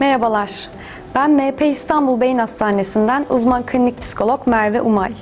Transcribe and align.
Merhabalar. 0.00 0.68
Ben 1.14 1.38
NP 1.38 1.62
İstanbul 1.62 2.20
Beyin 2.20 2.38
Hastanesi'nden 2.38 3.26
uzman 3.30 3.66
klinik 3.66 4.00
psikolog 4.00 4.46
Merve 4.46 4.80
Umay. 4.80 5.12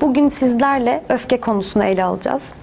Bugün 0.00 0.28
sizlerle 0.28 1.02
öfke 1.08 1.40
konusunu 1.40 1.84
ele 1.84 2.04
alacağız. 2.04 2.54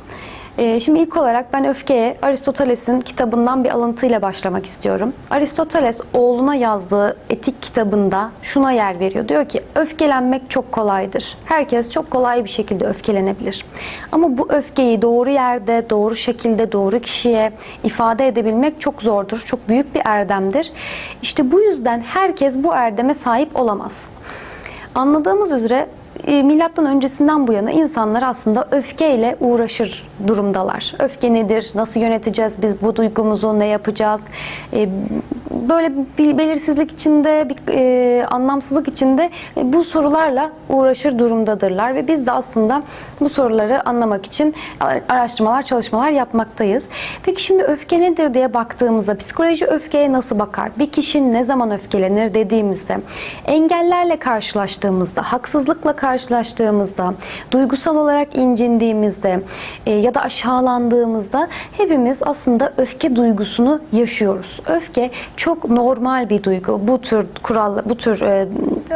Ee, 0.58 0.80
Şimdi 0.80 1.00
ilk 1.00 1.18
olarak 1.18 1.54
ben 1.54 1.66
öfkeye 1.66 2.18
Aristoteles'in 2.22 3.02
kitabından 3.02 3.64
bir 3.64 3.70
alıntıyla 3.70 4.22
başlamak 4.22 4.66
istiyorum. 4.66 5.14
Aristoteles 5.32 6.02
oğluna 6.14 6.56
yazdığı 6.56 7.18
etik 7.30 7.62
kitabında 7.62 8.32
şuna 8.42 8.72
yer 8.72 9.00
veriyor. 9.00 9.28
Diyor 9.28 9.46
ki 9.50 9.62
öfkelenmek 9.76 10.50
çok 10.50 10.72
kolaydır. 10.72 11.38
Herkes 11.46 11.90
çok 11.90 12.12
kolay 12.12 12.44
bir 12.44 12.50
şekilde 12.50 12.86
öfkelenebilir. 12.86 13.66
Ama 14.12 14.38
bu 14.38 14.48
öfkeyi 14.50 15.02
doğru 15.02 15.30
yerde, 15.30 15.90
doğru 15.90 16.16
şekilde, 16.16 16.72
doğru 16.72 17.00
kişiye 17.00 17.52
ifade 17.84 18.28
edebilmek 18.28 18.82
çok 18.82 19.02
zordur. 19.02 19.44
Çok 19.46 19.70
büyük 19.70 19.96
bir 19.96 20.02
erdemdir. 20.06 20.72
İşte 21.22 21.52
bu 21.52 21.62
yüzden 21.62 22.00
herkes 22.02 22.56
bu 22.64 22.74
erdeme 22.74 23.14
sahip 23.14 23.60
olamaz. 23.60 24.10
Anladığımız 24.96 25.52
üzere 25.52 25.88
milattan 26.28 26.86
öncesinden 26.86 27.48
bu 27.48 27.54
yana 27.54 27.72
insanlar 27.72 28.24
aslında 28.24 28.68
öfkeyle 28.72 29.38
uğraşır 29.40 30.08
durumdalar. 30.28 30.94
Öfke 31.00 31.34
nedir? 31.34 31.72
Nasıl 31.76 32.00
yöneteceğiz 32.00 32.62
biz 32.62 32.82
bu 32.82 32.96
duygumuzu? 32.96 33.60
Ne 33.60 33.66
yapacağız? 33.66 34.22
E, 34.74 34.90
Böyle 35.70 35.92
belirsizlik 36.38 36.92
içinde, 36.92 37.50
bir 37.50 37.74
e, 37.74 38.26
anlamsızlık 38.26 38.88
içinde 38.88 39.30
e, 39.58 39.74
bu 39.74 39.84
sorularla 39.84 40.52
uğraşır 40.70 41.20
durumdadırlar 41.20 41.96
ve 41.96 42.08
biz 42.08 42.28
de 42.28 42.32
aslında 42.32 42.84
bu 43.20 43.30
soruları 43.30 43.90
anlamak 43.90 44.26
için 44.26 44.56
araştırmalar, 45.10 45.62
çalışmalar 45.62 46.10
yapmaktayız. 46.10 46.88
Peki 47.24 47.44
şimdi 47.44 47.64
öfke 47.64 48.02
nedir 48.02 48.34
diye 48.34 48.54
baktığımızda 48.54 49.18
psikoloji 49.18 49.66
öfkeye 49.66 50.12
nasıl 50.12 50.40
bakar? 50.40 50.72
Bir 50.80 50.90
kişi 50.90 51.34
ne 51.34 51.44
zaman 51.44 51.72
öfkelenir 51.72 52.34
dediğimizde 52.34 52.98
engellerle 53.46 54.20
karşılaştığımızda, 54.20 55.22
haksızlıkla 55.22 55.96
karşılaştığımızda, 56.04 57.14
duygusal 57.52 57.96
olarak 57.96 58.36
incindiğimizde 58.36 59.42
e, 59.86 59.92
ya 59.92 60.14
da 60.14 60.22
aşağılandığımızda 60.22 61.48
hepimiz 61.78 62.24
aslında 62.24 62.74
öfke 62.78 63.16
duygusunu 63.16 63.82
yaşıyoruz. 63.92 64.60
Öfke 64.68 65.12
çok 65.38 65.70
normal 65.70 66.30
bir 66.30 66.44
duygu. 66.44 66.82
Bu 66.84 67.02
tür 67.02 67.28
kural, 67.44 67.78
bu 67.86 67.98
tür 67.98 68.22
e, 68.22 68.48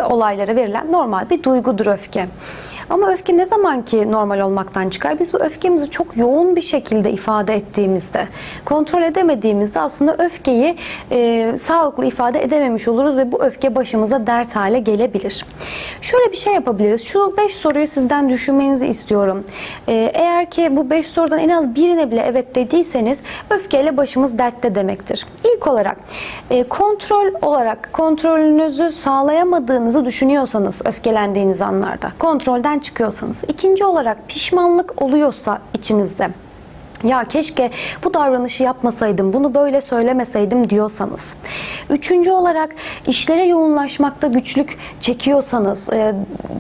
olaylara 0.09 0.55
verilen 0.55 0.91
normal 0.91 1.29
bir 1.29 1.43
duygudur 1.43 1.85
öfke. 1.85 2.27
Ama 2.89 3.11
öfke 3.11 3.37
ne 3.37 3.45
zaman 3.45 3.85
ki 3.85 4.11
normal 4.11 4.39
olmaktan 4.39 4.89
çıkar? 4.89 5.19
Biz 5.19 5.33
bu 5.33 5.37
öfkemizi 5.37 5.89
çok 5.89 6.17
yoğun 6.17 6.55
bir 6.55 6.61
şekilde 6.61 7.11
ifade 7.11 7.55
ettiğimizde, 7.55 8.27
kontrol 8.65 9.01
edemediğimizde 9.01 9.79
aslında 9.79 10.15
öfkeyi 10.19 10.75
e, 11.11 11.51
sağlıklı 11.57 12.05
ifade 12.05 12.43
edememiş 12.43 12.87
oluruz 12.87 13.17
ve 13.17 13.31
bu 13.31 13.43
öfke 13.43 13.75
başımıza 13.75 14.27
dert 14.27 14.55
hale 14.55 14.79
gelebilir. 14.79 15.45
Şöyle 16.01 16.31
bir 16.31 16.37
şey 16.37 16.53
yapabiliriz. 16.53 17.03
Şu 17.03 17.37
5 17.37 17.55
soruyu 17.55 17.87
sizden 17.87 18.29
düşünmenizi 18.29 18.87
istiyorum. 18.87 19.43
E, 19.87 20.11
eğer 20.13 20.49
ki 20.49 20.75
bu 20.75 20.89
5 20.89 21.07
sorudan 21.07 21.39
en 21.39 21.49
az 21.49 21.75
birine 21.75 22.11
bile 22.11 22.23
evet 22.27 22.55
dediyseniz 22.55 23.23
öfkeyle 23.49 23.97
başımız 23.97 24.37
dertte 24.37 24.75
demektir. 24.75 25.25
İlk 25.43 25.67
olarak 25.67 25.97
e, 26.49 26.63
kontrol 26.63 27.33
olarak 27.41 27.89
kontrolünüzü 27.93 28.91
sağlayamadığınızı 28.91 30.05
düşünüyorsanız 30.05 30.81
öfkelendiğiniz 30.85 31.61
anlarda 31.61 32.11
kontrolden 32.19 32.76
çıkıyorsanız. 32.79 33.43
ikinci 33.47 33.85
olarak 33.85 34.29
pişmanlık 34.29 35.01
oluyorsa 35.01 35.61
içinizde 35.73 36.29
ya 37.03 37.23
keşke 37.23 37.71
bu 38.03 38.13
davranışı 38.13 38.63
yapmasaydım, 38.63 39.33
bunu 39.33 39.53
böyle 39.53 39.81
söylemeseydim 39.81 40.69
diyorsanız. 40.69 41.35
Üçüncü 41.89 42.31
olarak 42.31 42.75
işlere 43.07 43.45
yoğunlaşmakta 43.45 44.27
güçlük 44.27 44.77
çekiyorsanız, 44.99 45.89
e, 45.89 46.15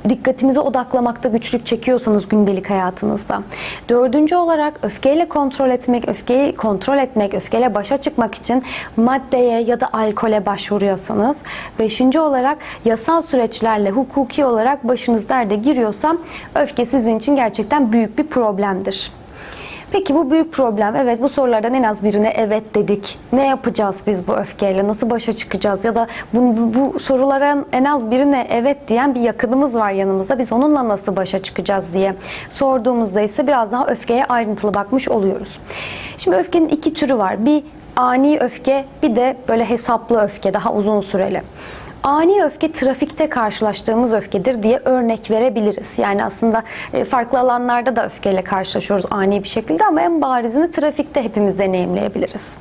dikkatinizi 0.09 0.59
odaklamakta 0.59 1.29
güçlük 1.29 1.65
çekiyorsanız 1.65 2.29
gündelik 2.29 2.69
hayatınızda. 2.69 3.41
Dördüncü 3.89 4.35
olarak 4.35 4.79
öfkeyle 4.83 5.29
kontrol 5.29 5.69
etmek, 5.69 6.09
öfkeyi 6.09 6.55
kontrol 6.55 6.97
etmek, 6.97 7.33
öfkeyle 7.33 7.75
başa 7.75 7.97
çıkmak 7.97 8.35
için 8.35 8.63
maddeye 8.97 9.61
ya 9.61 9.79
da 9.79 9.89
alkole 9.93 10.45
başvuruyorsanız. 10.45 11.41
Beşinci 11.79 12.19
olarak 12.19 12.57
yasal 12.85 13.21
süreçlerle 13.21 13.91
hukuki 13.91 14.45
olarak 14.45 14.87
başınız 14.87 15.29
derde 15.29 15.55
giriyorsa 15.55 16.17
öfke 16.55 16.85
sizin 16.85 17.17
için 17.17 17.35
gerçekten 17.35 17.91
büyük 17.91 18.17
bir 18.17 18.27
problemdir. 18.27 19.11
Peki 19.91 20.15
bu 20.15 20.31
büyük 20.31 20.53
problem. 20.53 20.95
Evet 20.95 21.21
bu 21.21 21.29
sorulardan 21.29 21.73
en 21.73 21.83
az 21.83 22.03
birine 22.03 22.29
evet 22.29 22.75
dedik. 22.75 23.19
Ne 23.33 23.47
yapacağız 23.47 24.01
biz 24.07 24.27
bu 24.27 24.33
öfkeyle? 24.33 24.87
Nasıl 24.87 25.09
başa 25.09 25.33
çıkacağız? 25.33 25.85
Ya 25.85 25.95
da 25.95 26.07
bu, 26.33 26.73
bu 26.73 26.99
soruların 26.99 27.65
en 27.71 27.83
az 27.83 28.11
birine 28.11 28.47
evet 28.49 28.87
diyen 28.87 29.15
bir 29.15 29.19
yakınımız 29.19 29.75
var 29.75 29.91
yanımızda. 29.91 30.39
Biz 30.39 30.51
onunla 30.51 30.87
nasıl 30.87 31.15
başa 31.15 31.39
çıkacağız 31.39 31.93
diye 31.93 32.13
sorduğumuzda 32.49 33.21
ise 33.21 33.47
biraz 33.47 33.71
daha 33.71 33.87
öfkeye 33.87 34.25
ayrıntılı 34.25 34.73
bakmış 34.73 35.09
oluyoruz. 35.09 35.59
Şimdi 36.17 36.37
öfkenin 36.37 36.69
iki 36.69 36.93
türü 36.93 37.17
var. 37.17 37.45
Bir 37.45 37.63
ani 37.95 38.39
öfke 38.39 38.85
bir 39.03 39.15
de 39.15 39.37
böyle 39.47 39.65
hesaplı 39.65 40.21
öfke 40.21 40.53
daha 40.53 40.73
uzun 40.73 41.01
süreli. 41.01 41.41
Ani 42.03 42.43
öfke 42.43 42.71
trafikte 42.71 43.29
karşılaştığımız 43.29 44.13
öfkedir 44.13 44.63
diye 44.63 44.81
örnek 44.85 45.31
verebiliriz. 45.31 45.99
Yani 45.99 46.23
aslında 46.23 46.63
e, 46.93 47.05
farklı 47.05 47.39
alanlarda 47.39 47.95
da 47.95 48.05
öfkeyle 48.05 48.41
karşılaşıyoruz 48.41 49.05
ani 49.11 49.43
bir 49.43 49.47
şekilde 49.47 49.85
ama 49.85 50.01
en 50.01 50.21
barizini 50.21 50.71
trafikte 50.71 51.23
hepimiz 51.23 51.59
deneyimleyebiliriz. 51.59 52.57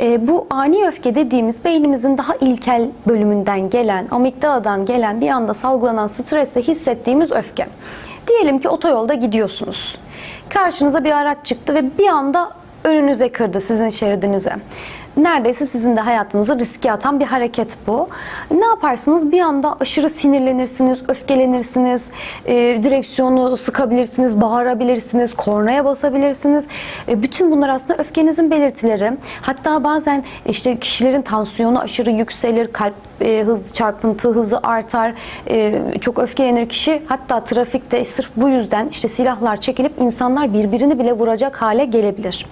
E, 0.00 0.28
bu 0.28 0.46
ani 0.50 0.88
öfke 0.88 1.14
dediğimiz 1.14 1.64
beynimizin 1.64 2.18
daha 2.18 2.36
ilkel 2.36 2.88
bölümünden 3.08 3.70
gelen, 3.70 4.08
amigdaladan 4.10 4.84
gelen 4.84 5.20
bir 5.20 5.28
anda 5.28 5.54
salgılanan 5.54 6.08
stresle 6.08 6.62
hissettiğimiz 6.62 7.32
öfke. 7.32 7.66
Diyelim 8.28 8.58
ki 8.58 8.68
otoyolda 8.68 9.14
gidiyorsunuz. 9.14 9.98
Karşınıza 10.48 11.04
bir 11.04 11.12
araç 11.12 11.38
çıktı 11.44 11.74
ve 11.74 11.98
bir 11.98 12.08
anda 12.08 12.50
önünüze 12.84 13.32
kırdı 13.32 13.60
sizin 13.60 13.90
şeridinize 13.90 14.52
neredeyse 15.18 15.66
sizin 15.66 15.96
de 15.96 16.00
hayatınızı 16.00 16.58
riske 16.58 16.92
atan 16.92 17.20
bir 17.20 17.24
hareket 17.24 17.76
bu. 17.86 18.08
Ne 18.50 18.66
yaparsınız? 18.66 19.32
Bir 19.32 19.40
anda 19.40 19.76
aşırı 19.80 20.10
sinirlenirsiniz, 20.10 21.02
öfkelenirsiniz, 21.08 22.12
e, 22.46 22.54
direksiyonu 22.82 23.56
sıkabilirsiniz, 23.56 24.40
bağırabilirsiniz, 24.40 25.34
kornaya 25.34 25.84
basabilirsiniz. 25.84 26.66
E, 27.08 27.22
bütün 27.22 27.50
bunlar 27.50 27.68
aslında 27.68 28.02
öfkenizin 28.02 28.50
belirtileri. 28.50 29.12
Hatta 29.42 29.84
bazen 29.84 30.24
işte 30.46 30.78
kişilerin 30.78 31.22
tansiyonu 31.22 31.80
aşırı 31.80 32.10
yükselir, 32.10 32.72
kalp 32.72 32.94
e, 33.20 33.42
hız 33.46 33.72
çarpıntı 33.72 34.28
hızı 34.28 34.60
artar, 34.62 35.14
e, 35.50 35.82
çok 36.00 36.18
öfkelenir 36.18 36.68
kişi. 36.68 37.02
Hatta 37.06 37.44
trafikte 37.44 38.04
sırf 38.04 38.30
bu 38.36 38.48
yüzden 38.48 38.88
işte 38.90 39.08
silahlar 39.08 39.60
çekilip 39.60 39.92
insanlar 40.00 40.52
birbirini 40.52 40.98
bile 40.98 41.12
vuracak 41.12 41.62
hale 41.62 41.84
gelebilir. 41.84 42.46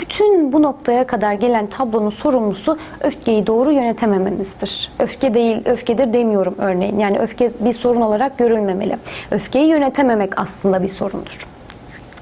Bütün 0.00 0.52
bu 0.52 0.62
noktaya 0.62 1.06
kadar 1.06 1.32
gelen 1.32 1.66
tablonun 1.66 2.09
sorumlusu 2.10 2.78
öfkeyi 3.00 3.46
doğru 3.46 3.72
yönetemememizdir. 3.72 4.92
Öfke 4.98 5.34
değil, 5.34 5.62
öfkedir 5.64 6.12
demiyorum 6.12 6.54
örneğin. 6.58 6.98
Yani 6.98 7.18
öfke 7.18 7.48
bir 7.60 7.72
sorun 7.72 8.00
olarak 8.00 8.38
görülmemeli. 8.38 8.96
Öfkeyi 9.30 9.68
yönetememek 9.68 10.40
aslında 10.40 10.82
bir 10.82 10.88
sorundur. 10.88 11.46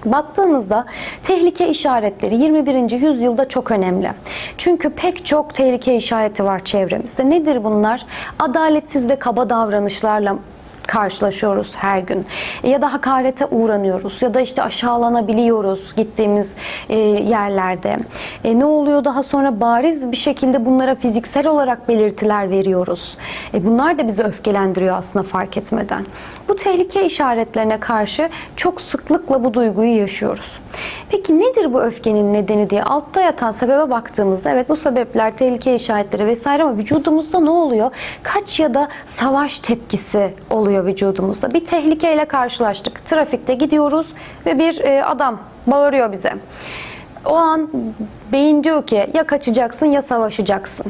Baktığımızda 0.04 0.84
tehlike 1.22 1.68
işaretleri 1.68 2.36
21. 2.36 2.90
yüzyılda 2.90 3.48
çok 3.48 3.70
önemli. 3.70 4.10
Çünkü 4.58 4.90
pek 4.90 5.26
çok 5.26 5.54
tehlike 5.54 5.96
işareti 5.96 6.44
var 6.44 6.64
çevremizde. 6.64 7.30
Nedir 7.30 7.64
bunlar? 7.64 8.06
Adaletsiz 8.38 9.10
ve 9.10 9.16
kaba 9.16 9.50
davranışlarla 9.50 10.36
karşılaşıyoruz 10.88 11.76
her 11.76 11.98
gün. 11.98 12.26
Ya 12.62 12.82
da 12.82 12.92
hakarete 12.92 13.46
uğranıyoruz 13.46 14.22
ya 14.22 14.34
da 14.34 14.40
işte 14.40 14.62
aşağılanabiliyoruz 14.62 15.94
gittiğimiz 15.96 16.56
e, 16.88 16.96
yerlerde. 16.98 17.96
E, 18.44 18.58
ne 18.58 18.64
oluyor 18.64 19.04
daha 19.04 19.22
sonra 19.22 19.60
bariz 19.60 20.12
bir 20.12 20.16
şekilde 20.16 20.66
bunlara 20.66 20.94
fiziksel 20.94 21.46
olarak 21.46 21.88
belirtiler 21.88 22.50
veriyoruz. 22.50 23.18
E, 23.54 23.66
bunlar 23.66 23.98
da 23.98 24.08
bizi 24.08 24.22
öfkelendiriyor 24.22 24.96
aslında 24.96 25.22
fark 25.22 25.56
etmeden. 25.56 26.06
Bu 26.48 26.56
tehlike 26.56 27.06
işaretlerine 27.06 27.80
karşı 27.80 28.28
çok 28.56 28.80
sıklıkla 28.80 29.44
bu 29.44 29.54
duyguyu 29.54 29.96
yaşıyoruz. 29.96 30.60
Peki 31.10 31.38
nedir 31.38 31.72
bu 31.72 31.82
öfkenin 31.82 32.32
nedeni 32.34 32.70
diye 32.70 32.82
altta 32.82 33.20
yatan 33.20 33.50
sebebe 33.50 33.90
baktığımızda 33.90 34.50
evet 34.50 34.68
bu 34.68 34.76
sebepler 34.76 35.36
tehlike 35.36 35.74
işaretleri 35.74 36.26
vesaire 36.26 36.62
ama 36.62 36.76
vücudumuzda 36.76 37.40
ne 37.40 37.50
oluyor? 37.50 37.90
Kaç 38.22 38.60
ya 38.60 38.74
da 38.74 38.88
savaş 39.06 39.58
tepkisi 39.58 40.34
oluyor 40.50 40.77
oluyor 40.78 40.86
vücudumuzda. 40.86 41.50
Bir 41.50 41.64
tehlikeyle 41.64 42.24
karşılaştık. 42.24 43.04
Trafikte 43.06 43.54
gidiyoruz 43.54 44.06
ve 44.46 44.58
bir 44.58 44.80
e, 44.80 45.04
adam 45.04 45.38
bağırıyor 45.66 46.12
bize. 46.12 46.32
O 47.24 47.34
an 47.34 47.68
beyin 48.32 48.64
diyor 48.64 48.86
ki 48.86 49.06
ya 49.14 49.24
kaçacaksın 49.26 49.86
ya 49.86 50.02
savaşacaksın. 50.02 50.86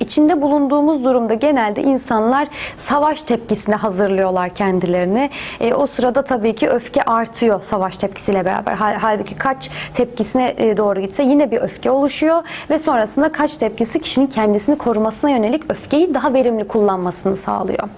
İçinde 0.00 0.42
bulunduğumuz 0.42 1.04
durumda 1.04 1.34
genelde 1.34 1.82
insanlar 1.82 2.48
savaş 2.78 3.22
tepkisine 3.22 3.74
hazırlıyorlar 3.74 4.50
kendilerini. 4.50 5.30
E, 5.60 5.74
o 5.74 5.86
sırada 5.86 6.22
tabii 6.22 6.54
ki 6.54 6.68
öfke 6.68 7.02
artıyor 7.02 7.62
savaş 7.62 7.96
tepkisiyle 7.96 8.44
beraber. 8.44 8.72
Hal- 8.74 8.98
Halbuki 9.00 9.34
kaç 9.36 9.70
tepkisine 9.94 10.54
e, 10.58 10.76
doğru 10.76 11.00
gitse 11.00 11.22
yine 11.22 11.50
bir 11.50 11.60
öfke 11.60 11.90
oluşuyor 11.90 12.42
ve 12.70 12.78
sonrasında 12.78 13.32
kaç 13.32 13.56
tepkisi 13.56 14.00
kişinin 14.00 14.26
kendisini 14.26 14.78
korumasına 14.78 15.30
yönelik 15.30 15.70
öfkeyi 15.70 16.14
daha 16.14 16.32
verimli 16.34 16.68
kullanmasını 16.68 17.36
sağlıyor. 17.36 17.88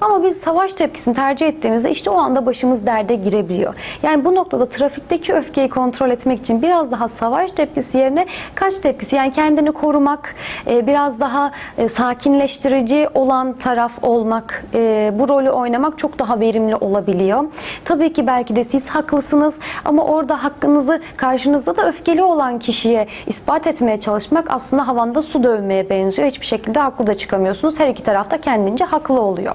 Ama 0.00 0.24
biz 0.24 0.36
savaş 0.36 0.74
tepkisini 0.74 1.14
tercih 1.14 1.46
ettiğimizde 1.46 1.90
işte 1.90 2.10
o 2.10 2.18
anda 2.18 2.46
başımız 2.46 2.86
derde 2.86 3.14
girebiliyor. 3.14 3.74
Yani 4.02 4.24
bu 4.24 4.34
noktada 4.34 4.66
trafikteki 4.68 5.34
öfkeyi 5.34 5.68
kontrol 5.68 6.10
etmek 6.10 6.38
için 6.38 6.62
biraz 6.62 6.90
daha 6.90 7.08
savaş 7.08 7.52
tepkisi 7.52 7.98
yerine 7.98 8.26
kaç 8.54 8.78
tepkisi 8.78 9.16
yani 9.16 9.30
kendini 9.30 9.72
korumak, 9.72 10.34
e, 10.66 10.86
biraz 10.86 11.20
daha 11.20 11.39
e, 11.78 11.88
sakinleştirici 11.88 13.08
olan 13.14 13.52
taraf 13.52 13.92
olmak, 14.04 14.64
e, 14.74 15.12
bu 15.14 15.28
rolü 15.28 15.50
oynamak 15.50 15.98
çok 15.98 16.18
daha 16.18 16.40
verimli 16.40 16.76
olabiliyor. 16.76 17.44
Tabii 17.84 18.12
ki 18.12 18.26
belki 18.26 18.56
de 18.56 18.64
siz 18.64 18.88
haklısınız 18.88 19.58
ama 19.84 20.04
orada 20.04 20.44
hakkınızı 20.44 21.00
karşınızda 21.16 21.76
da 21.76 21.88
öfkeli 21.88 22.22
olan 22.22 22.58
kişiye 22.58 23.06
ispat 23.26 23.66
etmeye 23.66 24.00
çalışmak 24.00 24.50
aslında 24.50 24.88
havanda 24.88 25.22
su 25.22 25.42
dövmeye 25.42 25.90
benziyor. 25.90 26.28
Hiçbir 26.28 26.46
şekilde 26.46 26.80
haklı 26.80 27.06
da 27.06 27.16
çıkamıyorsunuz. 27.16 27.80
Her 27.80 27.88
iki 27.88 28.02
tarafta 28.02 28.40
kendince 28.40 28.84
haklı 28.84 29.20
oluyor. 29.20 29.54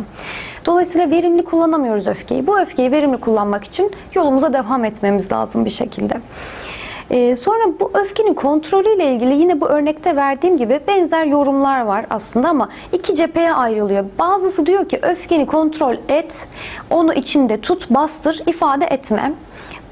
Dolayısıyla 0.65 1.11
verimli 1.11 1.45
kullanamıyoruz 1.45 2.07
öfkeyi. 2.07 2.47
Bu 2.47 2.59
öfkeyi 2.59 2.91
verimli 2.91 3.17
kullanmak 3.17 3.63
için 3.63 3.91
yolumuza 4.13 4.53
devam 4.53 4.85
etmemiz 4.85 5.31
lazım 5.31 5.65
bir 5.65 5.69
şekilde. 5.69 6.13
Ee, 7.11 7.35
sonra 7.35 7.63
bu 7.79 7.91
öfkenin 7.93 8.33
kontrolüyle 8.33 9.11
ilgili 9.13 9.33
yine 9.33 9.61
bu 9.61 9.67
örnekte 9.67 10.15
verdiğim 10.15 10.57
gibi 10.57 10.79
benzer 10.87 11.25
yorumlar 11.25 11.81
var 11.81 12.05
aslında 12.09 12.49
ama 12.49 12.69
iki 12.91 13.15
cepheye 13.15 13.53
ayrılıyor. 13.53 14.05
Bazısı 14.19 14.65
diyor 14.65 14.89
ki 14.89 14.99
öfkeni 15.01 15.45
kontrol 15.45 15.95
et, 16.09 16.47
onu 16.89 17.13
içinde 17.13 17.61
tut, 17.61 17.89
bastır, 17.89 18.43
ifade 18.47 18.85
etme. 18.85 19.33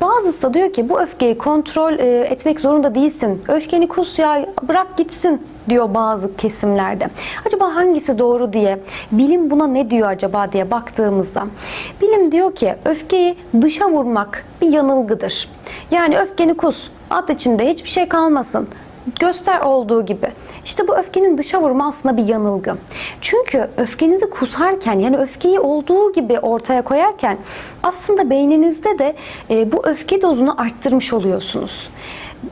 Bazısı 0.01 0.42
da 0.42 0.54
diyor 0.54 0.74
ki 0.74 0.90
bu 0.90 1.01
öfkeyi 1.01 1.38
kontrol 1.38 1.94
e, 1.94 2.19
etmek 2.19 2.60
zorunda 2.60 2.95
değilsin. 2.95 3.42
Öfkeni 3.48 3.88
kus 3.88 4.19
ya 4.19 4.45
bırak 4.68 4.98
gitsin 4.98 5.42
diyor 5.69 5.94
bazı 5.94 6.36
kesimlerde. 6.36 7.07
Acaba 7.45 7.75
hangisi 7.75 8.19
doğru 8.19 8.54
diye, 8.54 8.80
bilim 9.12 9.51
buna 9.51 9.68
ne 9.68 9.90
diyor 9.90 10.07
acaba 10.07 10.51
diye 10.51 10.72
baktığımızda 10.72 11.48
bilim 12.01 12.31
diyor 12.31 12.56
ki 12.56 12.75
öfkeyi 12.86 13.38
dışa 13.62 13.90
vurmak 13.90 14.45
bir 14.62 14.68
yanılgıdır. 14.68 15.50
Yani 15.92 16.19
öfkeni 16.19 16.54
kus, 16.57 16.89
at 17.10 17.30
içinde 17.30 17.69
hiçbir 17.69 17.89
şey 17.89 18.10
kalmasın. 18.10 18.68
Göster 19.20 19.60
olduğu 19.60 20.06
gibi. 20.06 20.28
İşte 20.66 20.88
bu 20.88 20.98
öfkenin 20.98 21.38
dışa 21.38 21.62
vurma 21.62 21.88
aslında 21.88 22.18
bir 22.18 22.26
yanılgı. 22.26 22.76
Çünkü 23.22 23.68
öfkenizi 23.78 24.30
kusarken 24.30 25.00
yani 25.00 25.18
öfkeyi 25.18 25.60
olduğu 25.60 26.14
gibi 26.14 26.40
ortaya 26.40 26.82
koyarken 26.82 27.38
aslında 27.84 28.30
beyninizde 28.30 29.00
de 29.00 29.16
e, 29.50 29.72
bu 29.72 29.86
öfke 29.86 30.22
dozunu 30.22 30.62
arttırmış 30.62 31.14
oluyorsunuz 31.14 31.90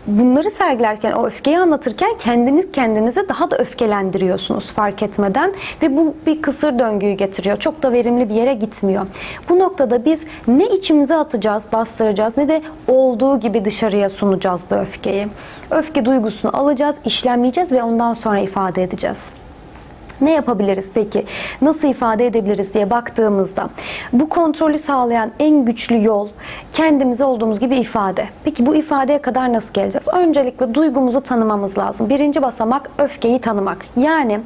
bunları 0.08 0.52
sergilerken, 0.52 1.12
o 1.12 1.26
öfkeyi 1.26 1.60
anlatırken 1.60 2.18
kendiniz 2.20 2.72
kendinize 2.72 3.30
daha 3.30 3.52
da 3.52 3.58
öfkelendiriyorsunuz 3.58 4.72
fark 4.72 5.04
etmeden 5.04 5.54
ve 5.82 5.98
bu 5.98 6.16
bir 6.26 6.42
kısır 6.42 6.80
döngüyü 6.80 7.14
getiriyor. 7.14 7.58
Çok 7.58 7.84
da 7.84 7.92
verimli 7.92 8.30
bir 8.30 8.36
yere 8.36 8.54
gitmiyor. 8.54 9.06
Bu 9.50 9.60
noktada 9.60 10.06
biz 10.06 10.24
ne 10.48 10.66
içimize 10.66 11.16
atacağız, 11.16 11.64
bastıracağız 11.72 12.38
ne 12.38 12.48
de 12.48 12.62
olduğu 12.88 13.40
gibi 13.40 13.66
dışarıya 13.66 14.10
sunacağız 14.10 14.62
bu 14.72 14.76
öfkeyi. 14.76 15.28
Öfke 15.72 16.06
duygusunu 16.06 16.58
alacağız, 16.58 16.96
işlemleyeceğiz 17.06 17.72
ve 17.72 17.84
ondan 17.84 18.14
sonra 18.14 18.40
ifade 18.40 18.84
edeceğiz. 18.84 19.41
Ne 20.22 20.32
yapabiliriz 20.32 20.92
peki? 20.94 21.26
Nasıl 21.62 21.88
ifade 21.88 22.26
edebiliriz 22.26 22.74
diye 22.74 22.90
baktığımızda 22.90 23.70
bu 24.14 24.30
kontrolü 24.30 24.80
sağlayan 24.80 25.32
en 25.40 25.66
güçlü 25.66 26.04
yol 26.04 26.28
kendimize 26.74 27.24
olduğumuz 27.26 27.60
gibi 27.60 27.76
ifade. 27.76 28.26
Peki 28.44 28.66
bu 28.66 28.76
ifadeye 28.76 29.22
kadar 29.22 29.54
nasıl 29.54 29.74
geleceğiz? 29.74 30.08
Öncelikle 30.08 30.74
duygumuzu 30.74 31.22
tanımamız 31.22 31.78
lazım. 31.78 32.10
Birinci 32.10 32.42
basamak 32.42 32.90
öfkeyi 32.98 33.42
tanımak. 33.42 33.86
Yani 33.98 34.40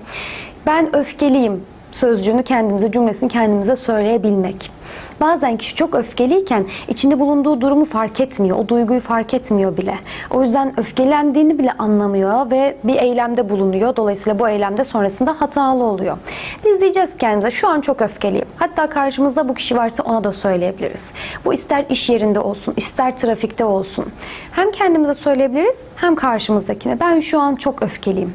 ben 0.66 0.96
öfkeliyim 0.96 1.64
sözcüğünü 1.92 2.44
kendimize, 2.44 2.92
cümlesini 2.92 3.30
kendimize 3.30 3.76
söyleyebilmek. 3.76 4.72
Bazen 5.22 5.58
kişi 5.58 5.76
çok 5.76 5.96
öfkeliyken 5.96 6.66
içinde 6.88 7.20
bulunduğu 7.20 7.62
durumu 7.62 7.86
fark 7.86 8.20
etmiyor. 8.20 8.58
O 8.58 8.68
duyguyu 8.68 9.00
fark 9.00 9.34
etmiyor 9.34 9.78
bile. 9.78 9.96
O 10.32 10.44
yüzden 10.44 10.80
öfkelendiğini 10.80 11.60
bile 11.60 11.72
anlamıyor 11.72 12.52
ve 12.52 12.76
bir 12.84 12.96
eylemde 12.96 13.50
bulunuyor. 13.50 13.96
Dolayısıyla 13.96 14.40
bu 14.40 14.50
eylemde 14.50 14.84
sonrasında 14.84 15.42
hatalı 15.42 15.84
oluyor. 15.84 16.18
Biz 16.66 16.82
diyeceğiz 16.82 17.18
kendimize 17.18 17.52
şu 17.52 17.68
an 17.68 17.82
çok 17.82 18.02
öfkeliyim. 18.02 18.48
Hatta 18.58 18.90
karşımızda 18.90 19.50
bu 19.50 19.54
kişi 19.54 19.78
varsa 19.78 20.04
ona 20.04 20.24
da 20.24 20.34
söyleyebiliriz. 20.34 21.12
Bu 21.46 21.54
ister 21.54 21.86
iş 21.90 22.10
yerinde 22.10 22.40
olsun, 22.40 22.74
ister 22.78 23.18
trafikte 23.18 23.66
olsun. 23.66 24.06
Hem 24.52 24.72
kendimize 24.72 25.14
söyleyebiliriz 25.14 25.80
hem 25.96 26.16
karşımızdakine. 26.16 27.00
Ben 27.00 27.20
şu 27.20 27.40
an 27.40 27.56
çok 27.56 27.82
öfkeliyim. 27.82 28.34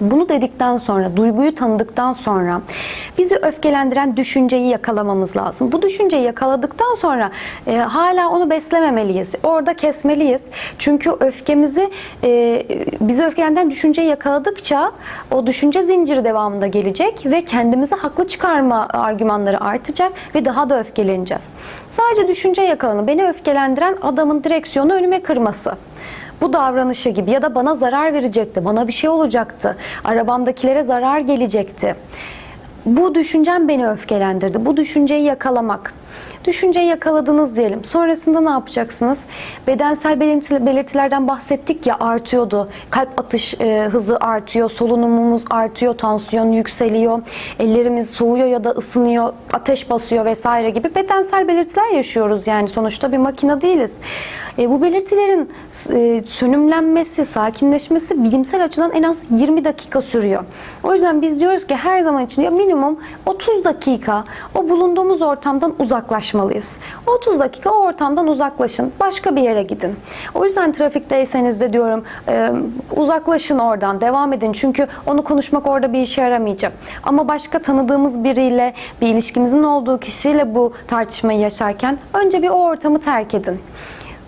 Bunu 0.00 0.28
dedikten 0.28 0.78
sonra, 0.78 1.16
duyguyu 1.16 1.54
tanıdıktan 1.54 2.12
sonra 2.12 2.60
bizi 3.18 3.36
öfkelendiren 3.36 4.16
düşünceyi 4.16 4.68
yakalamamız 4.68 5.36
lazım. 5.36 5.72
Bu 5.72 5.82
düşünceyi 5.82 6.22
yakaladıktan 6.22 6.94
sonra 6.94 7.30
e, 7.66 7.76
hala 7.76 8.28
onu 8.28 8.50
beslememeliyiz. 8.50 9.34
Orada 9.42 9.74
kesmeliyiz. 9.74 10.42
Çünkü 10.78 11.10
öfkemizi, 11.20 11.90
e, 12.24 12.62
bizi 13.00 13.24
öfkelendiren 13.24 13.70
düşünceyi 13.70 14.08
yakaladıkça 14.08 14.92
o 15.30 15.46
düşünce 15.46 15.82
zinciri 15.82 16.24
devamında 16.24 16.66
gelecek 16.66 17.26
ve 17.26 17.44
kendimizi 17.44 17.94
haklı 17.94 18.28
çıkarma 18.28 18.88
argümanları 18.88 19.60
artacak 19.60 20.12
ve 20.34 20.44
daha 20.44 20.70
da 20.70 20.80
öfkeleneceğiz. 20.80 21.44
Sadece 21.90 22.28
düşünce 22.28 22.62
yakalanı 22.62 23.06
beni 23.06 23.28
öfkelendiren 23.28 23.96
adamın 24.02 24.44
direksiyonu 24.44 24.92
önüme 24.92 25.22
kırması 25.22 25.76
bu 26.40 26.52
davranışı 26.52 27.10
gibi 27.10 27.30
ya 27.30 27.42
da 27.42 27.54
bana 27.54 27.74
zarar 27.74 28.14
verecekti, 28.14 28.64
bana 28.64 28.88
bir 28.88 28.92
şey 28.92 29.10
olacaktı, 29.10 29.76
arabamdakilere 30.04 30.82
zarar 30.82 31.20
gelecekti. 31.20 31.94
Bu 32.86 33.14
düşüncem 33.14 33.68
beni 33.68 33.88
öfkelendirdi. 33.88 34.66
Bu 34.66 34.76
düşünceyi 34.76 35.22
yakalamak. 35.22 35.94
Düşünceyi 36.44 36.86
yakaladınız 36.86 37.56
diyelim. 37.56 37.84
Sonrasında 37.84 38.40
ne 38.40 38.50
yapacaksınız? 38.50 39.26
Bedensel 39.66 40.20
belirtilerden 40.20 41.28
bahsettik 41.28 41.86
ya 41.86 41.96
artıyordu. 42.00 42.68
Kalp 42.90 43.08
atış 43.20 43.54
e, 43.60 43.88
hızı 43.92 44.16
artıyor, 44.20 44.70
solunumumuz 44.70 45.44
artıyor, 45.50 45.94
tansiyon 45.94 46.52
yükseliyor, 46.52 47.22
ellerimiz 47.58 48.10
soğuyor 48.10 48.46
ya 48.46 48.64
da 48.64 48.70
ısınıyor, 48.70 49.32
ateş 49.52 49.90
basıyor 49.90 50.24
vesaire 50.24 50.70
gibi 50.70 50.94
bedensel 50.94 51.48
belirtiler 51.48 51.90
yaşıyoruz. 51.90 52.46
Yani 52.46 52.68
sonuçta 52.68 53.12
bir 53.12 53.18
makine 53.18 53.60
değiliz. 53.60 54.00
E, 54.58 54.70
bu 54.70 54.82
belirtilerin 54.82 55.50
e, 55.90 56.22
sönümlenmesi, 56.26 57.24
sakinleşmesi 57.24 58.24
bilimsel 58.24 58.64
açıdan 58.64 58.92
en 58.92 59.02
az 59.02 59.22
20 59.30 59.64
dakika 59.64 60.00
sürüyor. 60.02 60.44
O 60.82 60.94
yüzden 60.94 61.22
biz 61.22 61.40
diyoruz 61.40 61.66
ki 61.66 61.76
her 61.76 62.00
zaman 62.00 62.24
için 62.24 62.42
ya 62.42 62.50
minimum 62.50 62.98
30 63.26 63.64
dakika 63.64 64.24
o 64.54 64.68
bulunduğumuz 64.68 65.22
ortamdan 65.22 65.74
uzaklaşmalıyız. 66.34 66.78
30 67.06 67.40
dakika 67.40 67.70
o 67.70 67.86
ortamdan 67.86 68.26
uzaklaşın. 68.26 68.92
Başka 69.00 69.36
bir 69.36 69.42
yere 69.42 69.62
gidin. 69.62 69.96
O 70.34 70.44
yüzden 70.44 70.72
trafikteyseniz 70.72 71.60
de 71.60 71.72
diyorum 71.72 72.04
e, 72.28 72.50
uzaklaşın 72.96 73.58
oradan. 73.58 74.00
Devam 74.00 74.32
edin. 74.32 74.52
Çünkü 74.52 74.86
onu 75.06 75.24
konuşmak 75.24 75.66
orada 75.66 75.92
bir 75.92 76.00
işe 76.00 76.22
yaramayacak. 76.22 76.72
Ama 77.02 77.28
başka 77.28 77.58
tanıdığımız 77.58 78.24
biriyle 78.24 78.74
bir 79.00 79.08
ilişkimizin 79.08 79.62
olduğu 79.62 79.98
kişiyle 79.98 80.54
bu 80.54 80.72
tartışmayı 80.88 81.38
yaşarken 81.38 81.98
önce 82.14 82.42
bir 82.42 82.48
o 82.48 82.64
ortamı 82.64 83.00
terk 83.00 83.34
edin. 83.34 83.60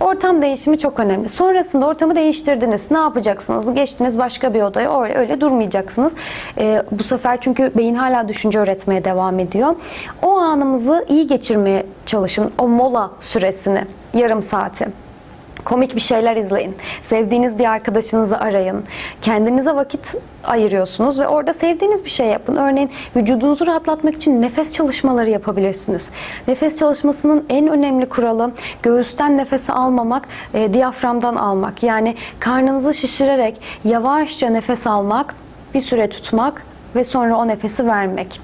Ortam 0.00 0.43
değişimi 0.43 0.79
çok 0.79 1.00
önemli. 1.00 1.29
Sonrasında 1.29 1.87
ortamı 1.87 2.17
değiştirdiniz. 2.17 2.91
Ne 2.91 2.99
yapacaksınız? 2.99 3.67
Bu 3.67 3.75
geçtiniz 3.75 4.19
başka 4.19 4.55
bir 4.55 4.62
odaya. 4.62 5.03
Öyle, 5.03 5.15
öyle 5.15 5.41
durmayacaksınız. 5.41 6.12
Ee, 6.59 6.83
bu 6.91 7.03
sefer 7.03 7.38
çünkü 7.41 7.73
beyin 7.76 7.95
hala 7.95 8.29
düşünce 8.29 8.59
öğretmeye 8.59 9.05
devam 9.05 9.38
ediyor. 9.38 9.75
O 10.23 10.37
anımızı 10.37 11.07
iyi 11.09 11.26
geçirmeye 11.26 11.87
çalışın. 12.07 12.53
O 12.59 12.69
mola 12.69 13.11
süresini, 13.21 13.85
yarım 14.15 14.43
saati. 14.43 15.06
Komik 15.66 15.96
bir 15.96 16.00
şeyler 16.00 16.37
izleyin. 16.37 16.76
Sevdiğiniz 17.04 17.58
bir 17.58 17.64
arkadaşınızı 17.64 18.38
arayın. 18.38 18.85
Kendinize 19.23 19.75
vakit 19.75 20.14
ayırıyorsunuz 20.44 21.20
ve 21.20 21.28
orada 21.28 21.52
sevdiğiniz 21.52 22.04
bir 22.04 22.11
şey 22.11 22.26
yapın. 22.26 22.56
Örneğin 22.56 22.90
vücudunuzu 23.16 23.66
rahatlatmak 23.66 24.14
için 24.14 24.42
nefes 24.42 24.73
çalışmaları 24.73 25.30
yapabilirsiniz. 25.30 26.11
Nefes 26.49 26.78
çalışmasının 26.78 27.46
en 27.49 27.68
önemli 27.68 28.08
kuralı 28.08 28.52
göğüsten 28.82 29.37
nefesi 29.37 29.73
almamak, 29.73 30.28
e, 30.54 30.73
diyaframdan 30.73 31.37
almak. 31.37 31.82
Yani 31.82 32.14
karnınızı 32.40 32.94
şişirerek 32.94 33.61
yavaşça 33.85 34.49
nefes 34.49 34.87
almak, 34.87 35.35
bir 35.75 35.80
süre 35.80 36.08
tutmak 36.08 36.66
ve 36.97 37.05
sonra 37.05 37.37
o 37.37 37.49
nefesi 37.49 37.87
vermek. 37.87 38.41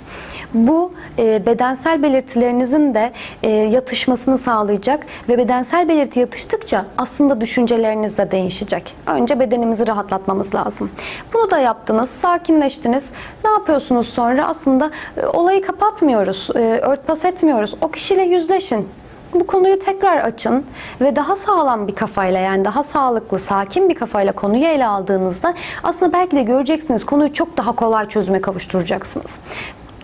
Bu 0.54 0.92
e, 1.18 1.47
bedensel 1.47 2.02
belirtilerinizin 2.02 2.94
de 2.94 3.12
e, 3.42 3.49
yatışmasını 3.50 4.38
sağlayacak 4.38 5.06
ve 5.28 5.38
bedensel 5.38 5.88
belirti 5.88 6.21
yatıştıkça 6.21 6.85
aslında 6.99 7.40
düşünceleriniz 7.40 8.18
de 8.18 8.30
değişecek. 8.30 8.94
Önce 9.06 9.40
bedenimizi 9.40 9.87
rahatlatmamız 9.87 10.54
lazım. 10.54 10.90
Bunu 11.35 11.50
da 11.50 11.59
yaptınız, 11.59 12.11
sakinleştiniz. 12.11 13.11
Ne 13.44 13.50
yapıyorsunuz 13.50 14.09
sonra? 14.09 14.47
Aslında 14.47 14.90
e, 15.16 15.26
olayı 15.26 15.62
kapatmıyoruz, 15.62 16.49
e, 16.54 16.59
örtbas 16.59 17.25
etmiyoruz. 17.25 17.75
O 17.80 17.90
kişiyle 17.90 18.23
yüzleşin. 18.23 18.88
Bu 19.34 19.46
konuyu 19.46 19.78
tekrar 19.78 20.18
açın 20.18 20.64
ve 21.00 21.16
daha 21.16 21.36
sağlam 21.36 21.88
bir 21.88 21.94
kafayla 21.94 22.40
yani 22.40 22.64
daha 22.64 22.82
sağlıklı, 22.82 23.38
sakin 23.38 23.88
bir 23.88 23.94
kafayla 23.94 24.32
konuyu 24.32 24.64
ele 24.64 24.86
aldığınızda 24.86 25.54
aslında 25.82 26.12
belki 26.12 26.36
de 26.36 26.42
göreceksiniz 26.42 27.06
konuyu 27.06 27.32
çok 27.32 27.56
daha 27.56 27.72
kolay 27.72 28.08
çözüme 28.08 28.40
kavuşturacaksınız 28.40 29.40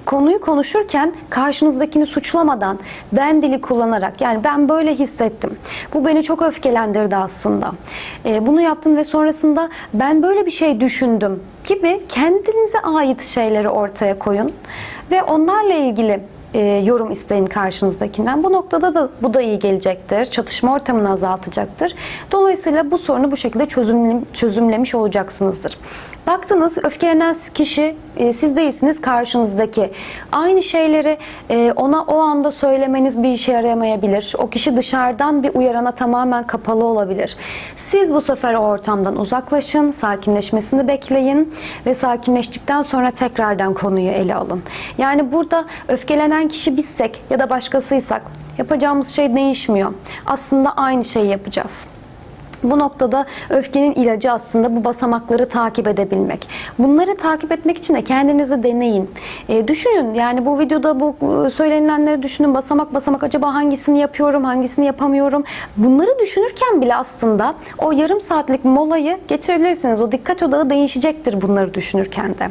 konuyu 0.08 0.40
konuşurken 0.40 1.12
karşınızdakini 1.30 2.06
suçlamadan 2.06 2.78
ben 3.12 3.42
dili 3.42 3.60
kullanarak 3.60 4.20
yani 4.20 4.44
ben 4.44 4.68
böyle 4.68 4.94
hissettim. 4.94 5.58
Bu 5.94 6.06
beni 6.06 6.22
çok 6.22 6.42
öfkelendirdi 6.42 7.16
aslında. 7.16 7.72
Ee, 8.24 8.46
bunu 8.46 8.60
yaptım 8.60 8.96
ve 8.96 9.04
sonrasında 9.04 9.68
ben 9.94 10.22
böyle 10.22 10.46
bir 10.46 10.50
şey 10.50 10.80
düşündüm 10.80 11.42
gibi 11.64 12.02
kendinize 12.08 12.80
ait 12.80 13.22
şeyleri 13.22 13.68
ortaya 13.68 14.18
koyun 14.18 14.52
ve 15.10 15.22
onlarla 15.22 15.74
ilgili 15.74 16.20
e, 16.54 16.60
yorum 16.60 17.10
isteyin 17.10 17.46
karşınızdakinden. 17.46 18.44
Bu 18.44 18.52
noktada 18.52 18.94
da 18.94 19.08
bu 19.22 19.34
da 19.34 19.40
iyi 19.40 19.58
gelecektir. 19.58 20.24
Çatışma 20.24 20.74
ortamını 20.74 21.12
azaltacaktır. 21.12 21.94
Dolayısıyla 22.32 22.90
bu 22.90 22.98
sorunu 22.98 23.30
bu 23.30 23.36
şekilde 23.36 23.66
çözümle, 23.66 24.20
çözümlemiş 24.32 24.94
olacaksınızdır. 24.94 25.78
Baktınız 26.28 26.78
öfkelenen 26.84 27.36
kişi 27.54 27.96
e, 28.16 28.32
siz 28.32 28.56
değilsiniz 28.56 29.00
karşınızdaki. 29.00 29.90
Aynı 30.32 30.62
şeyleri 30.62 31.18
e, 31.50 31.72
ona 31.76 32.02
o 32.02 32.18
anda 32.18 32.50
söylemeniz 32.50 33.22
bir 33.22 33.28
işe 33.28 33.52
yarayamayabilir. 33.52 34.34
O 34.38 34.50
kişi 34.50 34.76
dışarıdan 34.76 35.42
bir 35.42 35.54
uyarana 35.54 35.92
tamamen 35.92 36.46
kapalı 36.46 36.84
olabilir. 36.84 37.36
Siz 37.76 38.14
bu 38.14 38.20
sefer 38.20 38.54
o 38.54 38.58
ortamdan 38.58 39.20
uzaklaşın, 39.20 39.90
sakinleşmesini 39.90 40.88
bekleyin 40.88 41.54
ve 41.86 41.94
sakinleştikten 41.94 42.82
sonra 42.82 43.10
tekrardan 43.10 43.74
konuyu 43.74 44.10
ele 44.10 44.34
alın. 44.34 44.62
Yani 44.98 45.32
burada 45.32 45.64
öfkelenen 45.88 46.48
kişi 46.48 46.76
bizsek 46.76 47.22
ya 47.30 47.38
da 47.38 47.50
başkasıysak 47.50 48.22
yapacağımız 48.58 49.08
şey 49.08 49.36
değişmiyor. 49.36 49.92
Aslında 50.26 50.72
aynı 50.72 51.04
şeyi 51.04 51.26
yapacağız. 51.26 51.97
Bu 52.62 52.78
noktada 52.78 53.26
öfkenin 53.50 53.94
ilacı 53.94 54.32
aslında 54.32 54.76
bu 54.76 54.84
basamakları 54.84 55.48
takip 55.48 55.86
edebilmek. 55.86 56.48
Bunları 56.78 57.16
takip 57.16 57.52
etmek 57.52 57.78
için 57.78 57.94
de 57.94 58.04
kendinizi 58.04 58.62
deneyin. 58.62 59.10
E, 59.48 59.68
düşünün 59.68 60.14
yani 60.14 60.46
bu 60.46 60.58
videoda 60.58 61.00
bu 61.00 61.16
e, 61.46 61.50
söylenilenleri 61.50 62.22
düşünün 62.22 62.54
basamak 62.54 62.94
basamak 62.94 63.22
acaba 63.22 63.54
hangisini 63.54 63.98
yapıyorum, 63.98 64.44
hangisini 64.44 64.86
yapamıyorum. 64.86 65.44
Bunları 65.76 66.18
düşünürken 66.18 66.80
bile 66.80 66.96
aslında 66.96 67.54
o 67.78 67.92
yarım 67.92 68.20
saatlik 68.20 68.64
molayı 68.64 69.18
geçirebilirsiniz. 69.28 70.00
O 70.00 70.12
dikkat 70.12 70.42
odağı 70.42 70.70
değişecektir 70.70 71.40
bunları 71.40 71.74
düşünürken 71.74 72.38
de. 72.38 72.50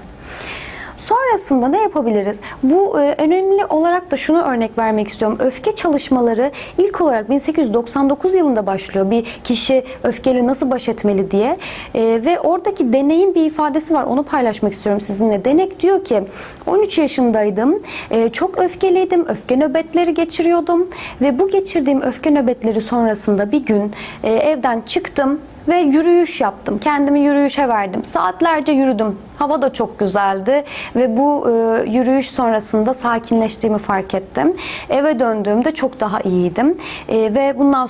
Sonrasında 1.07 1.67
ne 1.67 1.81
yapabiliriz? 1.81 2.39
Bu 2.63 3.01
e, 3.01 3.15
önemli 3.17 3.65
olarak 3.65 4.11
da 4.11 4.17
şunu 4.17 4.41
örnek 4.41 4.77
vermek 4.77 5.07
istiyorum. 5.07 5.37
Öfke 5.41 5.71
çalışmaları 5.71 6.51
ilk 6.77 7.01
olarak 7.01 7.29
1899 7.29 8.35
yılında 8.35 8.67
başlıyor. 8.67 9.11
Bir 9.11 9.25
kişi 9.43 9.83
öfkeyle 10.03 10.47
nasıl 10.47 10.71
baş 10.71 10.89
etmeli 10.89 11.31
diye. 11.31 11.57
E, 11.95 12.01
ve 12.25 12.39
oradaki 12.39 12.93
deneyin 12.93 13.35
bir 13.35 13.45
ifadesi 13.45 13.93
var. 13.93 14.03
Onu 14.03 14.23
paylaşmak 14.23 14.73
istiyorum 14.73 15.01
sizinle. 15.01 15.45
Denek 15.45 15.79
diyor 15.79 16.03
ki 16.03 16.23
13 16.65 16.97
yaşındaydım. 16.97 17.81
E, 18.11 18.29
çok 18.29 18.59
öfkeliydim. 18.59 19.25
Öfke 19.27 19.59
nöbetleri 19.59 20.13
geçiriyordum. 20.13 20.87
Ve 21.21 21.39
bu 21.39 21.49
geçirdiğim 21.49 22.01
öfke 22.01 22.31
nöbetleri 22.31 22.81
sonrasında 22.81 23.51
bir 23.51 23.65
gün 23.65 23.91
e, 24.23 24.33
evden 24.33 24.81
çıktım 24.81 25.39
ve 25.67 25.77
yürüyüş 25.77 26.41
yaptım. 26.41 26.79
Kendimi 26.79 27.19
yürüyüşe 27.19 27.67
verdim. 27.67 28.03
Saatlerce 28.03 28.71
yürüdüm. 28.71 29.19
Hava 29.37 29.61
da 29.61 29.73
çok 29.73 29.99
güzeldi 29.99 30.63
ve 30.95 31.17
bu 31.17 31.49
e, 31.49 31.83
yürüyüş 31.89 32.31
sonrasında 32.31 32.93
sakinleştiğimi 32.93 33.77
fark 33.77 34.13
ettim. 34.13 34.55
Eve 34.89 35.19
döndüğümde 35.19 35.71
çok 35.71 35.99
daha 35.99 36.21
iyiydim 36.21 36.77
e, 37.09 37.15
ve 37.15 37.55
bundan 37.59 37.85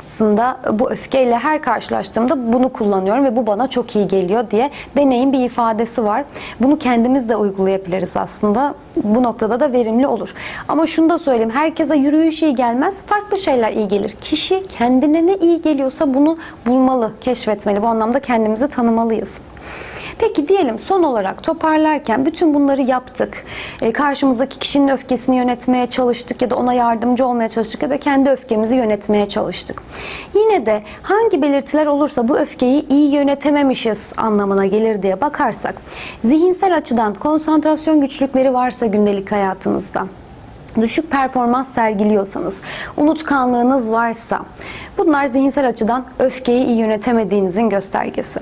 sonrasında 0.00 0.56
bu 0.78 0.90
öfkeyle 0.90 1.38
her 1.38 1.62
karşılaştığımda 1.62 2.52
bunu 2.52 2.68
kullanıyorum 2.68 3.24
ve 3.24 3.36
bu 3.36 3.46
bana 3.46 3.68
çok 3.68 3.96
iyi 3.96 4.08
geliyor 4.08 4.50
diye 4.50 4.70
deneyin 4.96 5.32
bir 5.32 5.38
ifadesi 5.38 6.04
var. 6.04 6.24
Bunu 6.60 6.78
kendimiz 6.78 7.28
de 7.28 7.36
uygulayabiliriz 7.36 8.16
aslında. 8.16 8.74
Bu 9.04 9.22
noktada 9.22 9.60
da 9.60 9.72
verimli 9.72 10.06
olur. 10.06 10.34
Ama 10.68 10.86
şunu 10.86 11.10
da 11.10 11.18
söyleyeyim. 11.18 11.50
Herkese 11.50 11.96
yürüyüş 11.96 12.42
iyi 12.42 12.54
gelmez. 12.54 12.96
Farklı 13.06 13.36
şeyler 13.36 13.72
iyi 13.72 13.88
gelir. 13.88 14.16
Kişi 14.20 14.62
kendine 14.78 15.26
ne 15.26 15.36
iyi 15.36 15.62
geliyorsa 15.62 16.14
bunu 16.14 16.36
bulmalı, 16.66 17.12
keşfetmeli. 17.20 17.82
Bu 17.82 17.86
anlamda 17.86 18.20
kendimizi 18.20 18.68
tanımalıyız. 18.68 19.40
Peki 20.18 20.48
diyelim 20.48 20.78
son 20.78 21.02
olarak 21.02 21.42
toparlarken 21.42 22.26
bütün 22.26 22.54
bunları 22.54 22.82
yaptık. 22.82 23.44
E, 23.82 23.92
karşımızdaki 23.92 24.58
kişinin 24.58 24.88
öfkesini 24.88 25.36
yönetmeye 25.36 25.86
çalıştık 25.86 26.42
ya 26.42 26.50
da 26.50 26.56
ona 26.56 26.72
yardımcı 26.72 27.26
olmaya 27.26 27.48
çalıştık 27.48 27.82
ya 27.82 27.90
da 27.90 28.00
kendi 28.00 28.30
öfkemizi 28.30 28.76
yönetmeye 28.76 29.28
çalıştık. 29.28 29.82
Yine 30.34 30.66
de 30.66 30.82
hangi 31.02 31.42
belirtiler 31.42 31.86
olursa 31.86 32.28
bu 32.28 32.38
öfkeyi 32.38 32.88
iyi 32.88 33.14
yönetememişiz 33.14 34.12
anlamına 34.16 34.66
gelir 34.66 35.02
diye 35.02 35.20
bakarsak 35.20 35.74
zihinsel 36.24 36.76
açıdan 36.76 37.14
konsantrasyon 37.14 38.00
güçlükleri 38.00 38.54
varsa 38.54 38.86
gündelik 38.86 39.32
hayatınızda 39.32 40.06
düşük 40.80 41.10
performans 41.10 41.74
sergiliyorsanız, 41.74 42.60
unutkanlığınız 42.96 43.90
varsa 43.90 44.40
bunlar 44.98 45.26
zihinsel 45.26 45.68
açıdan 45.68 46.04
öfkeyi 46.18 46.64
iyi 46.64 46.78
yönetemediğinizin 46.78 47.68
göstergesi. 47.68 48.40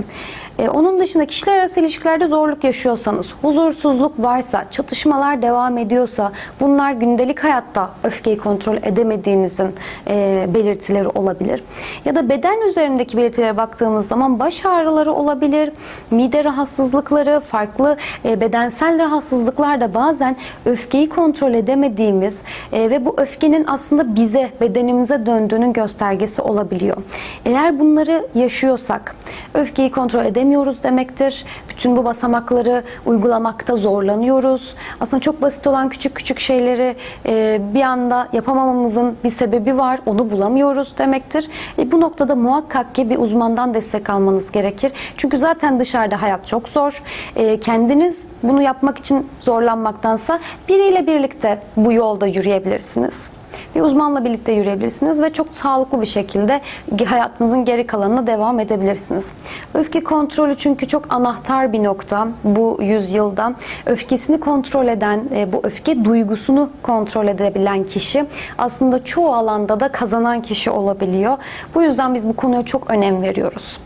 Ee, 0.59 0.69
onun 0.69 1.01
dışında 1.01 1.27
kişiler 1.27 1.59
arası 1.59 1.81
ilişkilerde 1.81 2.27
zorluk 2.27 2.65
yaşıyorsanız, 2.65 3.35
huzursuzluk 3.43 4.23
varsa, 4.23 4.65
çatışmalar 4.71 5.43
devam 5.43 5.79
ediyorsa 5.79 6.33
bunlar 6.61 6.93
gündelik 6.93 7.45
hayatta 7.45 7.91
öfkeyi 8.05 8.39
kontrol 8.39 8.77
edemediğinizin 8.83 9.75
e, 10.09 10.47
belirtileri 10.55 11.09
olabilir. 11.09 11.63
Ya 12.05 12.15
da 12.15 12.29
beden 12.29 12.69
üzerindeki 12.69 13.17
belirtilere 13.17 13.57
baktığımız 13.57 14.09
zaman 14.09 14.39
baş 14.39 14.67
ağrıları 14.67 15.13
olabilir, 15.13 15.71
mide 16.11 16.45
rahatsızlıkları, 16.45 17.41
farklı 17.41 17.97
e, 18.25 18.41
bedensel 18.41 18.99
rahatsızlıklar 18.99 19.81
da 19.81 19.95
bazen 19.95 20.37
öfkeyi 20.67 21.09
kontrol 21.09 21.55
edemediğimiz 21.55 22.43
e, 22.73 22.91
ve 22.91 23.05
bu 23.05 23.15
öfkenin 23.17 23.65
aslında 23.67 24.17
bize, 24.17 24.51
bedenimize 24.61 25.27
döndüğünün 25.27 25.73
göstergesi 25.73 26.43
olabiliyor. 26.43 26.97
Eğer 27.45 27.81
bunları 27.81 28.27
yaşıyorsak, 28.35 29.17
öfkeyi 29.55 29.91
kontrol 29.91 30.25
edemiyorsak, 30.25 30.44
edemiyoruz 30.45 30.83
demektir. 30.83 31.45
Bütün 31.69 31.97
bu 31.97 32.05
basamakları 32.05 32.83
uygulamakta 33.07 33.77
zorlanıyoruz. 33.77 34.75
Aslında 35.01 35.21
çok 35.21 35.43
basit 35.43 35.67
olan 35.67 35.89
küçük 35.89 36.15
küçük 36.15 36.41
şeyleri 36.41 36.97
e, 37.27 37.61
bir 37.75 37.81
anda 37.81 38.29
yapamamamızın 38.33 39.17
bir 39.25 39.31
sebebi 39.31 39.79
var. 39.79 40.01
Onu 40.07 40.31
bulamıyoruz 40.31 40.99
demektir. 40.99 41.49
E, 41.79 41.93
bu 41.93 42.01
noktada 42.01 42.35
muhakkak 42.35 42.95
ki 42.95 43.11
bir 43.11 43.19
uzmandan 43.19 43.75
destek 43.75 44.11
almanız 44.11 44.53
gerekir. 44.53 44.93
Çünkü 45.17 45.39
zaten 45.39 45.81
dışarıda 45.81 46.23
hayat 46.23 46.47
çok 46.47 46.69
zor. 46.69 47.03
E, 47.37 47.61
kendiniz 47.61 48.23
bunu 48.43 48.63
yapmak 48.63 48.99
için 48.99 49.27
zorlanmaktansa 49.41 50.39
biriyle 50.69 51.07
birlikte 51.07 51.59
bu 51.77 51.93
yolda 51.93 52.27
yürüyebilirsiniz 52.27 53.31
bir 53.75 53.81
uzmanla 53.81 54.25
birlikte 54.25 54.53
yürüyebilirsiniz 54.53 55.23
ve 55.23 55.33
çok 55.33 55.47
sağlıklı 55.53 56.01
bir 56.01 56.07
şekilde 56.07 56.61
hayatınızın 57.07 57.65
geri 57.65 57.87
kalanına 57.87 58.27
devam 58.27 58.61
edebilirsiniz. 58.61 59.33
Öfke 59.75 60.05
kontrolü 60.05 60.59
çünkü 60.59 60.89
çok 60.89 61.15
anahtar 61.15 61.73
bir 61.73 61.85
nokta 61.85 62.29
bu 62.45 62.79
yüzyılda. 62.81 63.55
Öfkesini 63.87 64.41
kontrol 64.41 64.89
eden, 64.89 65.25
e, 65.37 65.53
bu 65.53 65.61
öfke 65.63 66.05
duygusunu 66.05 66.71
kontrol 66.83 67.27
edebilen 67.27 67.85
kişi 67.85 68.25
aslında 68.59 69.05
çoğu 69.05 69.35
alanda 69.35 69.81
da 69.81 69.89
kazanan 69.89 70.43
kişi 70.43 70.71
olabiliyor. 70.71 71.39
Bu 71.75 71.83
yüzden 71.83 72.15
biz 72.15 72.29
bu 72.29 72.37
konuya 72.37 72.63
çok 72.63 72.91
önem 72.91 73.23
veriyoruz. 73.23 73.81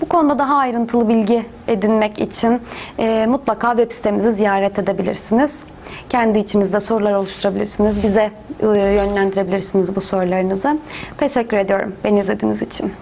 Bu 0.00 0.06
konuda 0.06 0.38
daha 0.38 0.56
ayrıntılı 0.56 1.08
bilgi 1.08 1.46
edinmek 1.68 2.18
için 2.18 2.60
e, 2.98 3.26
mutlaka 3.26 3.70
web 3.70 3.92
sitemizi 3.92 4.32
ziyaret 4.32 4.78
edebilirsiniz. 4.78 5.64
Kendi 6.08 6.38
içinizde 6.38 6.80
sorular 6.80 7.14
oluşturabilirsiniz. 7.14 8.02
Bize 8.02 8.30
e, 8.60 8.66
yönlendirebilirsiniz 8.66 9.96
bu 9.96 10.00
sorularınızı. 10.00 10.78
Teşekkür 11.18 11.56
ediyorum 11.56 11.94
beni 12.04 12.20
izlediğiniz 12.20 12.62
için. 12.62 12.92